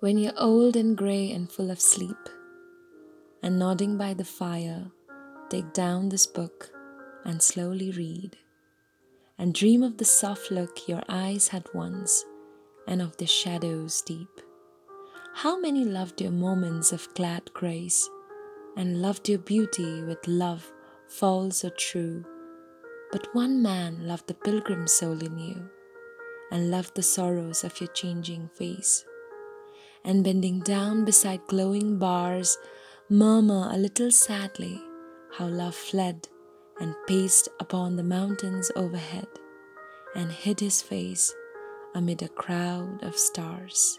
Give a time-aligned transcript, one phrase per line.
[0.00, 2.28] When you're old and grey and full of sleep,
[3.42, 4.90] and nodding by the fire,
[5.48, 6.70] take down this book
[7.24, 8.36] and slowly read,
[9.38, 12.26] and dream of the soft look your eyes had once,
[12.86, 14.28] and of the shadows deep.
[15.36, 18.06] How many loved your moments of glad grace,
[18.76, 20.70] and loved your beauty with love
[21.08, 22.22] false or true?
[23.12, 25.70] But one man loved the pilgrim soul in you,
[26.50, 29.06] and loved the sorrows of your changing face.
[30.06, 32.56] And bending down beside glowing bars,
[33.10, 34.80] murmur a little sadly
[35.32, 36.28] how love fled
[36.80, 39.26] and paced upon the mountains overhead,
[40.14, 41.34] and hid his face
[41.94, 43.98] amid a crowd of stars.